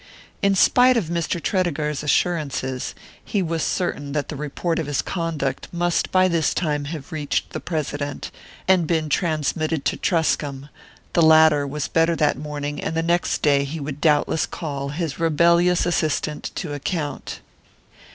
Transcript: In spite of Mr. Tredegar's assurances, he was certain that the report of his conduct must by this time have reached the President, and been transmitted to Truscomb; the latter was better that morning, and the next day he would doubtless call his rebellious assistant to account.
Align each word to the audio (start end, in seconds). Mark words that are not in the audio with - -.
In 0.41 0.55
spite 0.55 0.97
of 0.97 1.09
Mr. 1.09 1.39
Tredegar's 1.39 2.01
assurances, 2.01 2.95
he 3.23 3.43
was 3.43 3.61
certain 3.61 4.13
that 4.13 4.29
the 4.29 4.35
report 4.35 4.79
of 4.79 4.87
his 4.87 5.03
conduct 5.03 5.67
must 5.71 6.11
by 6.11 6.27
this 6.27 6.55
time 6.55 6.85
have 6.85 7.11
reached 7.11 7.51
the 7.51 7.59
President, 7.59 8.31
and 8.67 8.87
been 8.87 9.09
transmitted 9.09 9.85
to 9.85 9.97
Truscomb; 9.97 10.69
the 11.13 11.21
latter 11.21 11.67
was 11.67 11.87
better 11.87 12.15
that 12.15 12.35
morning, 12.35 12.81
and 12.83 12.95
the 12.95 13.03
next 13.03 13.43
day 13.43 13.63
he 13.63 13.79
would 13.79 14.01
doubtless 14.01 14.47
call 14.47 14.89
his 14.89 15.19
rebellious 15.19 15.85
assistant 15.85 16.49
to 16.55 16.73
account. 16.73 17.41